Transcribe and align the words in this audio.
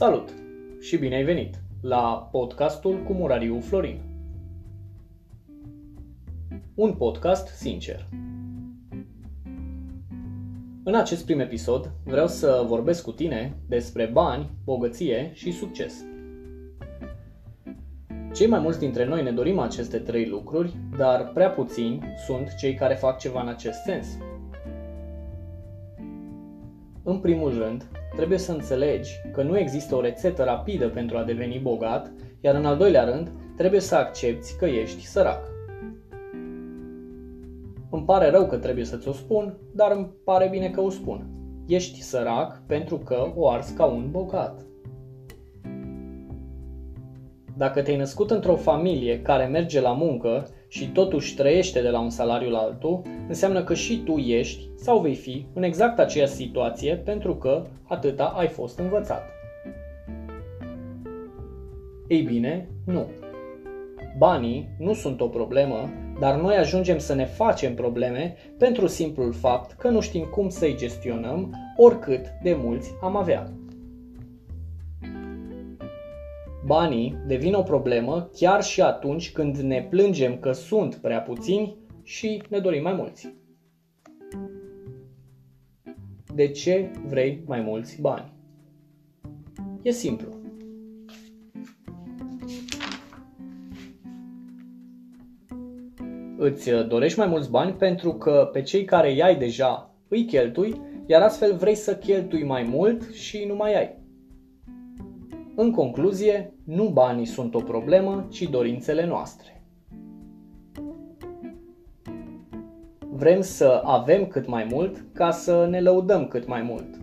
Salut 0.00 0.34
și 0.78 0.96
bine 0.96 1.14
ai 1.14 1.24
venit 1.24 1.54
la 1.80 2.28
podcastul 2.32 3.02
cu 3.02 3.12
Murariu 3.12 3.60
Florin. 3.60 4.00
Un 6.74 6.94
podcast 6.94 7.48
sincer. 7.48 8.08
În 10.84 10.94
acest 10.94 11.24
prim 11.24 11.40
episod 11.40 11.90
vreau 12.04 12.26
să 12.26 12.64
vorbesc 12.66 13.04
cu 13.04 13.12
tine 13.12 13.56
despre 13.68 14.06
bani, 14.12 14.50
bogăție 14.64 15.30
și 15.34 15.52
succes. 15.52 16.04
Cei 18.34 18.46
mai 18.46 18.60
mulți 18.60 18.78
dintre 18.78 19.04
noi 19.04 19.22
ne 19.22 19.32
dorim 19.32 19.58
aceste 19.58 19.98
trei 19.98 20.28
lucruri, 20.28 20.76
dar 20.96 21.30
prea 21.32 21.50
puțini 21.50 22.02
sunt 22.26 22.54
cei 22.58 22.74
care 22.74 22.94
fac 22.94 23.18
ceva 23.18 23.42
în 23.42 23.48
acest 23.48 23.82
sens. 23.82 24.06
În 27.10 27.18
primul 27.18 27.58
rând, 27.58 27.86
trebuie 28.16 28.38
să 28.38 28.52
înțelegi 28.52 29.10
că 29.32 29.42
nu 29.42 29.58
există 29.58 29.94
o 29.94 30.00
rețetă 30.00 30.42
rapidă 30.42 30.88
pentru 30.88 31.16
a 31.16 31.22
deveni 31.22 31.58
bogat, 31.58 32.12
iar 32.40 32.54
în 32.54 32.64
al 32.64 32.76
doilea 32.76 33.04
rând, 33.04 33.30
trebuie 33.56 33.80
să 33.80 33.94
accepti 33.94 34.56
că 34.58 34.64
ești 34.64 35.06
sărac. 35.06 35.40
Îmi 37.90 38.04
pare 38.04 38.30
rău 38.30 38.46
că 38.46 38.56
trebuie 38.56 38.84
să 38.84 38.96
ți-o 38.96 39.12
spun, 39.12 39.56
dar 39.74 39.92
îmi 39.92 40.10
pare 40.24 40.48
bine 40.50 40.70
că 40.70 40.80
o 40.80 40.90
spun. 40.90 41.26
Ești 41.66 42.02
sărac 42.02 42.62
pentru 42.66 42.96
că 42.98 43.32
o 43.34 43.48
arzi 43.48 43.74
ca 43.74 43.84
un 43.84 44.08
bogat. 44.10 44.60
Dacă 47.56 47.82
te-ai 47.82 47.96
născut 47.96 48.30
într-o 48.30 48.56
familie 48.56 49.22
care 49.22 49.46
merge 49.46 49.80
la 49.80 49.92
muncă 49.92 50.46
și 50.72 50.88
totuși 50.88 51.34
trăiește 51.34 51.82
de 51.82 51.88
la 51.88 52.00
un 52.00 52.10
salariu 52.10 52.50
la 52.50 52.58
altul, 52.58 53.02
înseamnă 53.28 53.64
că 53.64 53.74
și 53.74 54.02
tu 54.04 54.16
ești 54.16 54.68
sau 54.76 55.00
vei 55.00 55.14
fi 55.14 55.46
în 55.52 55.62
exact 55.62 55.98
aceeași 55.98 56.32
situație 56.32 56.96
pentru 56.96 57.36
că 57.36 57.66
atâta 57.82 58.24
ai 58.24 58.46
fost 58.46 58.78
învățat. 58.78 59.22
Ei 62.08 62.22
bine, 62.22 62.68
nu. 62.86 63.06
Banii 64.18 64.68
nu 64.78 64.94
sunt 64.94 65.20
o 65.20 65.28
problemă, 65.28 65.90
dar 66.20 66.40
noi 66.40 66.56
ajungem 66.56 66.98
să 66.98 67.14
ne 67.14 67.24
facem 67.24 67.74
probleme 67.74 68.36
pentru 68.58 68.86
simplul 68.86 69.32
fapt 69.32 69.72
că 69.72 69.88
nu 69.88 70.00
știm 70.00 70.24
cum 70.24 70.48
să-i 70.48 70.76
gestionăm 70.76 71.54
oricât 71.76 72.26
de 72.42 72.54
mulți 72.54 72.90
am 73.02 73.16
avea. 73.16 73.52
Banii 76.70 77.16
devin 77.26 77.54
o 77.54 77.62
problemă 77.62 78.30
chiar 78.36 78.62
și 78.62 78.80
atunci 78.82 79.32
când 79.32 79.56
ne 79.56 79.86
plângem 79.90 80.38
că 80.38 80.52
sunt 80.52 80.94
prea 80.94 81.20
puțini 81.20 81.76
și 82.02 82.42
ne 82.48 82.58
dorim 82.58 82.82
mai 82.82 82.92
mulți. 82.92 83.34
De 86.34 86.48
ce 86.48 86.90
vrei 87.06 87.42
mai 87.46 87.60
mulți 87.60 88.00
bani? 88.00 88.32
E 89.82 89.90
simplu. 89.90 90.28
Îți 96.36 96.70
dorești 96.88 97.18
mai 97.18 97.28
mulți 97.28 97.50
bani 97.50 97.72
pentru 97.72 98.14
că 98.14 98.48
pe 98.52 98.62
cei 98.62 98.84
care 98.84 99.12
i-ai 99.12 99.36
deja 99.36 99.94
îi 100.08 100.24
cheltui, 100.24 100.80
iar 101.06 101.22
astfel 101.22 101.56
vrei 101.56 101.74
să 101.74 101.96
cheltui 101.96 102.44
mai 102.44 102.62
mult 102.62 103.14
și 103.14 103.44
nu 103.44 103.54
mai 103.54 103.78
ai. 103.78 103.99
În 105.62 105.70
concluzie, 105.70 106.52
nu 106.64 106.88
banii 106.88 107.26
sunt 107.26 107.54
o 107.54 107.60
problemă, 107.60 108.26
ci 108.30 108.42
dorințele 108.42 109.06
noastre. 109.06 109.62
Vrem 113.10 113.40
să 113.40 113.80
avem 113.84 114.26
cât 114.26 114.46
mai 114.46 114.66
mult 114.70 115.04
ca 115.12 115.30
să 115.30 115.66
ne 115.70 115.80
lăudăm 115.80 116.26
cât 116.26 116.46
mai 116.46 116.62
mult. 116.62 117.00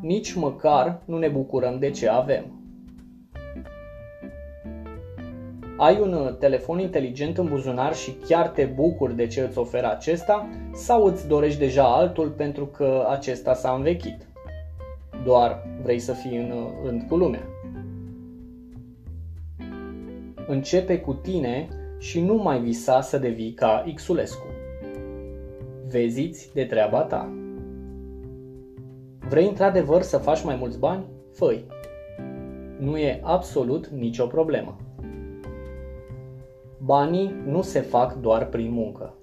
Nici 0.00 0.34
măcar 0.34 1.02
nu 1.04 1.18
ne 1.18 1.28
bucurăm 1.28 1.78
de 1.78 1.90
ce 1.90 2.08
avem. 2.08 2.44
Ai 5.76 6.00
un 6.00 6.36
telefon 6.38 6.78
inteligent 6.78 7.38
în 7.38 7.46
buzunar 7.48 7.94
și 7.94 8.12
chiar 8.26 8.48
te 8.48 8.64
bucuri 8.64 9.16
de 9.16 9.26
ce 9.26 9.40
îți 9.40 9.58
oferă 9.58 9.90
acesta 9.90 10.48
sau 10.72 11.04
îți 11.04 11.28
dorești 11.28 11.58
deja 11.58 11.94
altul 11.96 12.28
pentru 12.28 12.66
că 12.66 13.06
acesta 13.10 13.54
s-a 13.54 13.72
învechit? 13.72 14.31
Doar 15.24 15.66
vrei 15.82 15.98
să 15.98 16.12
fii 16.12 16.36
în 16.36 16.52
rând 16.84 17.02
cu 17.08 17.16
lumea. 17.16 17.46
Începe 20.46 20.98
cu 20.98 21.14
tine 21.14 21.68
și 21.98 22.20
nu 22.20 22.34
mai 22.34 22.60
visa 22.60 23.00
să 23.00 23.18
devii 23.18 23.52
ca 23.52 23.84
Xulescu. 23.94 24.46
Veziți 25.88 26.50
de 26.54 26.64
treaba 26.64 27.02
ta. 27.02 27.32
Vrei 29.28 29.48
într-adevăr 29.48 30.02
să 30.02 30.18
faci 30.18 30.44
mai 30.44 30.56
mulți 30.56 30.78
bani? 30.78 31.04
Făi. 31.32 31.64
Nu 32.78 32.96
e 32.96 33.20
absolut 33.22 33.86
nicio 33.86 34.26
problemă. 34.26 34.76
Banii 36.78 37.34
nu 37.46 37.62
se 37.62 37.80
fac 37.80 38.14
doar 38.14 38.46
prin 38.46 38.72
muncă. 38.72 39.14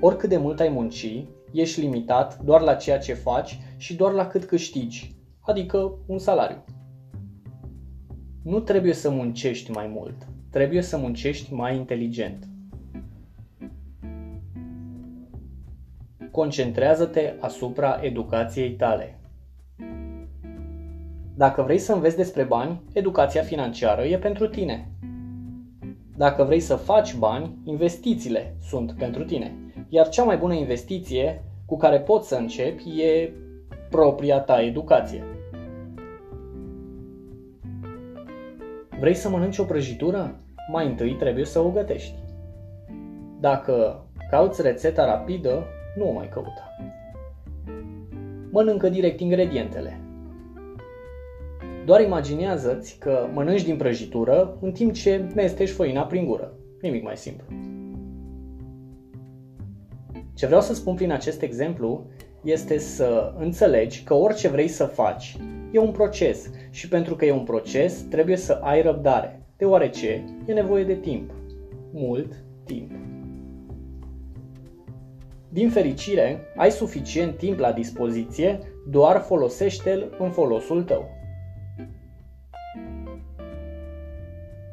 Oricât 0.00 0.28
de 0.28 0.36
mult 0.36 0.60
ai 0.60 0.68
munci, 0.68 1.24
ești 1.52 1.80
limitat 1.80 2.40
doar 2.40 2.60
la 2.60 2.74
ceea 2.74 2.98
ce 2.98 3.14
faci 3.14 3.58
și 3.82 3.94
doar 3.94 4.12
la 4.12 4.26
cât 4.26 4.44
câștigi, 4.44 5.14
adică 5.40 5.92
un 6.06 6.18
salariu. 6.18 6.64
Nu 8.42 8.60
trebuie 8.60 8.92
să 8.92 9.10
muncești 9.10 9.70
mai 9.70 9.86
mult, 9.86 10.26
trebuie 10.50 10.82
să 10.82 10.96
muncești 10.96 11.52
mai 11.52 11.76
inteligent. 11.76 12.48
Concentrează-te 16.30 17.34
asupra 17.40 17.98
educației 18.02 18.70
tale. 18.70 19.20
Dacă 21.36 21.62
vrei 21.62 21.78
să 21.78 21.92
înveți 21.92 22.16
despre 22.16 22.42
bani, 22.42 22.82
educația 22.92 23.42
financiară 23.42 24.04
e 24.04 24.18
pentru 24.18 24.48
tine. 24.48 24.90
Dacă 26.16 26.44
vrei 26.44 26.60
să 26.60 26.76
faci 26.76 27.14
bani, 27.14 27.56
investițiile 27.64 28.56
sunt 28.60 28.92
pentru 28.92 29.24
tine. 29.24 29.54
Iar 29.88 30.08
cea 30.08 30.24
mai 30.24 30.36
bună 30.36 30.54
investiție 30.54 31.44
cu 31.66 31.76
care 31.76 32.00
poți 32.00 32.28
să 32.28 32.34
începi 32.34 33.00
e 33.02 33.32
propria 33.92 34.40
ta 34.40 34.62
educație. 34.62 35.24
Vrei 39.00 39.14
să 39.14 39.28
mănânci 39.28 39.58
o 39.58 39.64
prăjitură? 39.64 40.40
Mai 40.70 40.86
întâi 40.86 41.14
trebuie 41.14 41.44
să 41.44 41.58
o 41.58 41.70
gătești. 41.70 42.14
Dacă 43.40 44.06
cauți 44.30 44.62
rețeta 44.62 45.04
rapidă, 45.04 45.64
nu 45.96 46.08
o 46.08 46.12
mai 46.12 46.28
căuta. 46.28 46.76
Mănâncă 48.50 48.88
direct 48.88 49.20
ingredientele. 49.20 50.00
Doar 51.86 52.00
imaginează-ți 52.00 52.98
că 52.98 53.26
mănânci 53.32 53.64
din 53.64 53.76
prăjitură 53.76 54.56
în 54.60 54.72
timp 54.72 54.92
ce 54.92 55.28
mestești 55.34 55.74
făina 55.74 56.02
prin 56.02 56.26
gură. 56.26 56.52
Nimic 56.80 57.02
mai 57.02 57.16
simplu. 57.16 57.46
Ce 60.34 60.46
vreau 60.46 60.60
să 60.60 60.74
spun 60.74 60.94
prin 60.94 61.12
acest 61.12 61.42
exemplu 61.42 62.06
este 62.42 62.78
să 62.78 63.34
înțelegi 63.38 64.02
că 64.02 64.14
orice 64.14 64.48
vrei 64.48 64.68
să 64.68 64.84
faci 64.84 65.36
e 65.70 65.78
un 65.78 65.90
proces 65.90 66.50
și 66.70 66.88
pentru 66.88 67.16
că 67.16 67.24
e 67.24 67.32
un 67.32 67.44
proces 67.44 68.02
trebuie 68.02 68.36
să 68.36 68.58
ai 68.62 68.82
răbdare, 68.82 69.40
deoarece 69.56 70.24
e 70.46 70.52
nevoie 70.52 70.84
de 70.84 70.94
timp. 70.94 71.30
Mult 71.92 72.32
timp. 72.64 72.90
Din 75.48 75.70
fericire, 75.70 76.40
ai 76.56 76.70
suficient 76.70 77.36
timp 77.36 77.58
la 77.58 77.72
dispoziție, 77.72 78.58
doar 78.90 79.20
folosește-l 79.20 80.16
în 80.18 80.30
folosul 80.30 80.82
tău. 80.82 81.08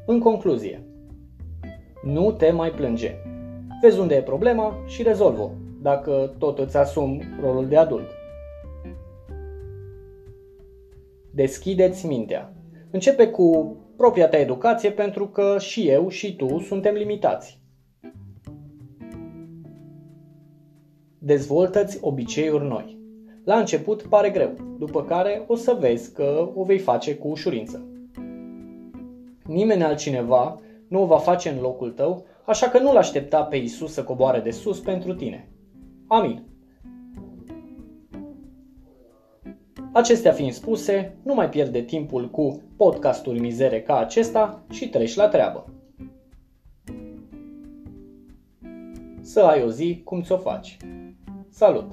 În 0.06 0.20
concluzie, 0.20 0.84
nu 2.04 2.32
te 2.32 2.52
mai 2.52 2.72
plânge. 2.72 3.16
Vezi 3.82 4.00
unde 4.00 4.16
e 4.16 4.22
problema 4.22 4.78
și 4.88 5.04
rezolvă 5.04 5.52
dacă 5.82 6.36
tot 6.38 6.60
îți 6.60 6.78
asumi 6.78 7.24
rolul 7.42 7.68
de 7.68 7.78
adult. 7.78 8.10
Deschideți 11.34 12.06
mintea. 12.06 12.54
Începe 12.92 13.28
cu 13.28 13.78
propria 13.98 14.30
ta 14.30 14.38
educație 14.38 14.92
pentru 14.92 15.28
că 15.28 15.56
și 15.60 15.88
eu 15.88 16.10
și 16.10 16.36
tu 16.36 16.60
suntem 16.60 16.94
limitați. 16.94 17.62
Dezvoltă-ți 21.18 21.98
obiceiuri 22.02 22.68
noi. 22.68 22.98
La 23.44 23.56
început 23.56 24.02
pare 24.02 24.30
greu, 24.30 24.54
după 24.80 25.04
care 25.04 25.44
o 25.48 25.56
să 25.56 25.78
vezi 25.80 26.14
că 26.14 26.50
o 26.56 26.64
vei 26.64 26.78
face 26.78 27.16
cu 27.16 27.28
ușurință. 27.28 27.88
Nimeni 29.46 29.84
altcineva 29.84 30.60
nu 30.88 31.02
o 31.02 31.06
va 31.06 31.18
face 31.18 31.50
în 31.50 31.62
locul 31.62 31.92
tău, 31.92 32.26
așa 32.46 32.68
că 32.68 32.80
nu-L 32.80 32.98
aștepta 32.98 33.44
pe 33.44 33.56
Isus 33.56 33.94
să 33.94 34.04
coboare 34.04 34.40
de 34.40 34.52
sus 34.52 34.80
pentru 34.80 35.14
tine. 35.14 35.50
Amin. 36.10 36.44
Acestea 39.94 40.32
fiind 40.32 40.54
spuse, 40.54 41.18
nu 41.24 41.34
mai 41.34 41.50
pierde 41.50 41.82
timpul 41.82 42.30
cu 42.30 42.62
podcasturi 42.78 43.40
mizere 43.40 43.82
ca 43.82 43.98
acesta 43.98 44.64
și 44.70 44.90
treci 44.90 45.16
la 45.16 45.28
treabă. 45.28 45.74
Să 49.22 49.40
ai 49.40 49.64
o 49.64 49.70
zi 49.70 50.02
cum 50.04 50.22
ți-o 50.22 50.38
faci. 50.38 50.78
Salut! 51.50 51.92